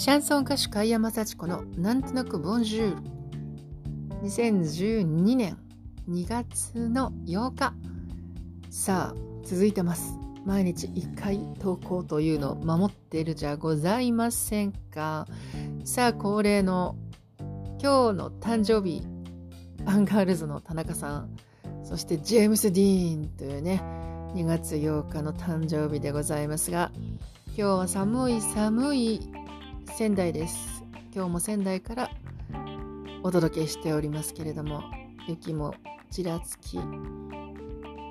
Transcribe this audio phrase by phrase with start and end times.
[0.00, 4.26] シャンソン歌手海山幸子のなんとなく Bonjour。
[4.26, 5.58] 2012年
[6.08, 7.74] 2月の8日
[8.70, 10.14] さあ続いてます。
[10.46, 15.26] 毎日1回投稿というのを守っているじゃございませんか。
[15.84, 16.96] さあ恒例の
[17.38, 19.06] 今日の誕生日
[19.84, 21.36] アンガールズの田中さん。
[21.84, 23.82] そしてジェームス・ディーンというね
[24.34, 26.90] 2月8日の誕生日でございますが
[27.48, 29.39] 今日は寒い寒い。
[29.96, 30.84] 仙台です。
[31.14, 32.10] 今日も仙台から
[33.22, 34.82] お届けしておりますけれども
[35.28, 35.74] 雪も
[36.10, 36.78] ちらつき。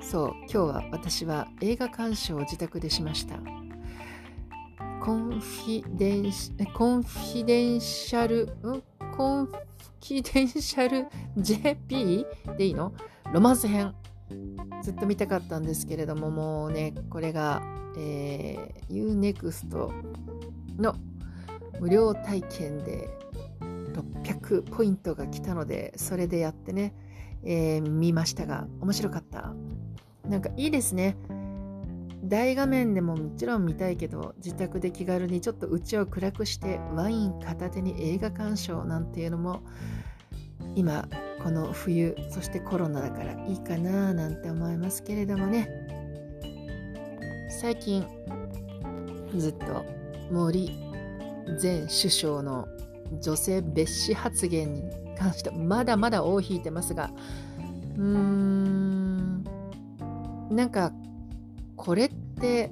[0.02, 3.38] そう今日は私は映画鑑賞を自宅でしました。
[5.02, 8.84] コンフィデンシコンフィデンシャルん？
[9.18, 12.26] コンフィデンシャル JP
[12.58, 12.94] でいいの？
[13.34, 13.96] ロマンス編。
[14.84, 17.64] ずっと見たかったんですけれどももうねこれが、
[17.98, 19.92] えー、UNEXT
[20.78, 20.96] の
[21.80, 23.10] 無料体験で
[23.94, 26.94] 600ポイントが来たのでそれでやってね、
[27.44, 29.54] えー、見ましたが面白かった。
[30.28, 31.18] なんかいいですね。
[32.24, 39.64] 大画面でももちろん見たいけど自宅で気軽にちょっと家を暗くしてワイン片手に映画鑑賞なんていうのも
[40.76, 41.08] 今
[41.42, 45.70] この冬そしてコロナだからいいかななんて思いますけれどもね。
[47.62, 48.06] 最近
[49.36, 49.86] ずっと
[50.32, 50.89] 森
[51.62, 52.68] 前首相の
[53.22, 54.84] 女性蔑視発言に
[55.18, 57.12] 関してまだまだ尾を引いてますが
[57.98, 59.44] うーん
[60.50, 60.92] なんか
[61.76, 62.72] これって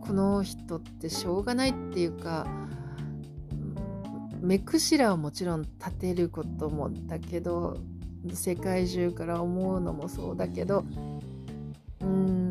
[0.00, 2.46] この人ってしょうがないっていうか
[4.40, 7.78] 目くしらをもちろん立てることもだけど
[8.32, 10.84] 世界中から思うのもそうだけど
[12.00, 12.41] うん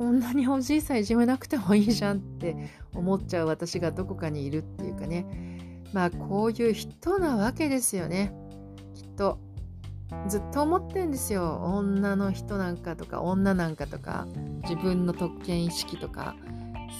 [0.00, 2.56] こんなにおじいさんいじめなくてもいいじゃんって
[2.94, 5.26] 思っちゃう私がどこかにいるっていうかね。
[5.92, 8.32] まあこういう人なわけですよね。
[8.94, 9.38] きっと。
[10.26, 11.60] ずっと思ってんですよ。
[11.62, 14.26] 女の人なんかとか女なんかとか
[14.62, 16.34] 自分の特権意識とか。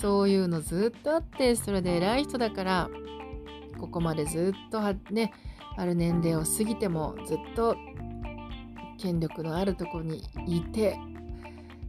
[0.02, 2.90] そういうのずっとあってそれで偉い人だから
[3.78, 4.80] ここまでずっと
[5.10, 5.32] ね
[5.78, 7.76] ある年齢を過ぎてもずっと
[8.98, 10.98] 権力のあるとこにいて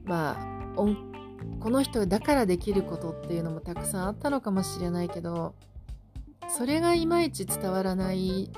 [0.06, 5.56] まあこの人だからできることっていうのもたくさんあったのかもしれないけど
[6.50, 8.52] それがいまいち伝わらない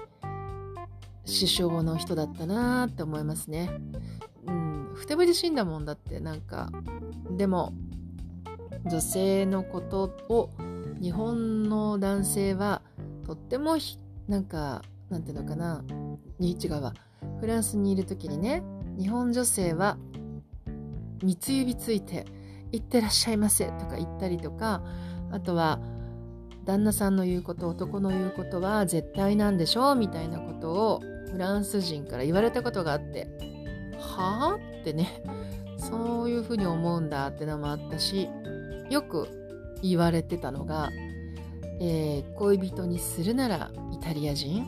[1.26, 3.70] 首相の人だったなって思いますね。
[4.46, 6.70] うん、ふてぶてしんだもんだってなんか
[7.38, 7.74] でも
[8.86, 10.50] 女性のことを
[11.02, 12.82] 日本の男性は
[13.26, 13.78] とっても
[14.28, 15.84] なんかなんていうのかな
[16.40, 16.94] に違うわ
[17.40, 18.64] フランスにいる時にね
[18.98, 19.98] 日本女性は
[21.24, 22.26] 三つ指ついて
[22.72, 24.84] 「いってらっしゃいませ」とか言ったりとか
[25.32, 25.80] あとは
[26.66, 31.02] 旦那さんの言うこと男の言うことは絶対なんでしょうみたいなことを
[31.32, 33.28] フランス人から言われたことがあって
[34.00, 35.24] はあってね
[35.78, 38.30] そういうふうに思うんだってのもあったし
[38.90, 39.28] よく
[39.82, 40.90] 言われてたのが
[41.80, 44.66] えー、恋人にするならイタリア人、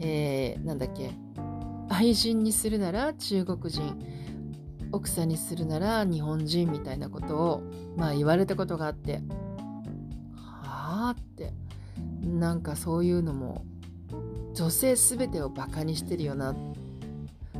[0.00, 1.10] えー、なんだっけ
[1.88, 3.98] 愛人にするなら中国人
[4.92, 7.62] 奥さんにするなら日本人みたいなことを
[7.96, 9.22] まあ言われたことがあって
[10.36, 11.52] はあって
[12.20, 13.64] なんかそういうのも
[14.54, 16.56] 女性全てをバカにしてるよなっ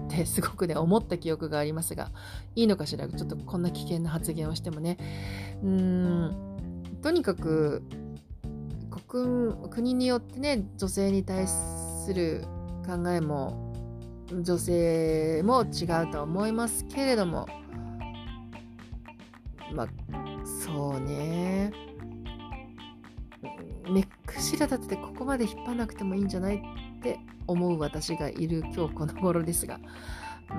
[0.09, 2.11] てすごくね思った記憶がありますが
[2.55, 3.09] いいのかしら？
[3.09, 4.99] ちょっとこんな危険な発言をしてもね。
[5.63, 7.83] うーんとにかく
[9.09, 12.45] 国国によってね女性に対する
[12.87, 13.72] 考えも
[14.41, 17.47] 女性も違うと思いますけれども。
[19.75, 19.89] まあ
[20.65, 21.73] そうね。
[23.91, 26.63] 目くしら立ててここまで引っ張らなくてもいいんじゃない
[26.99, 29.79] って思う私がいる今日この頃ですが。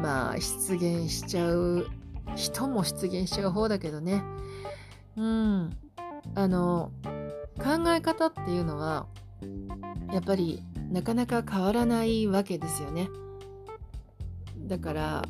[0.02, 1.88] まあ出現しちゃう
[2.36, 4.24] 人も出現しちゃう方だけどね。
[5.16, 5.78] うん。
[6.36, 6.92] あの
[7.58, 9.08] 考え方っていうのは
[10.12, 13.10] やっぱりなかなか変わらないわけですよね。
[14.58, 15.26] だから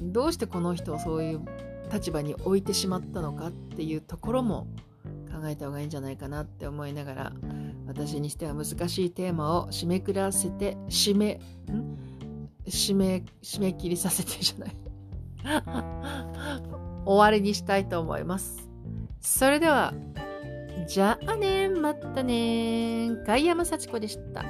[0.00, 1.40] どうしてこの人をそういう
[1.92, 4.66] 立場に置いてしまったのかっていうところも
[5.30, 7.32] 考えた方がいいんじゃないかなって思いながら
[7.86, 11.40] 私にしては難しいテーマを締めくらせて締め
[11.70, 11.96] ん？
[12.66, 14.76] 締め締め切りさせてじゃない
[17.06, 18.68] 終わりにしたいと思います
[19.20, 19.94] それでは
[20.86, 23.10] じゃあねまたね。
[23.24, 24.44] 貝山幸子でした。